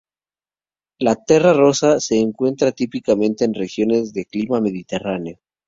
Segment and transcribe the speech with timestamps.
[1.05, 5.37] La "terra rossa" se encuentra típicamente en regiones de clima mediterráneo.